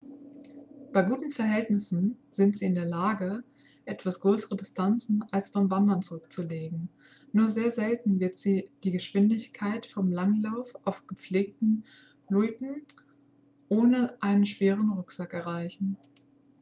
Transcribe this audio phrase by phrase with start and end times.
[0.93, 3.43] bei guten verhältnissen sind sie in der lage
[3.85, 6.89] etwas größere distanzen als beim wandern zurückzulegen
[7.33, 11.83] nur sehr selten werden sie die geschwindigkeit vom langlauf auf gepflegten
[12.29, 12.81] loipen
[13.69, 15.97] ohne einen schweren rucksack erreichen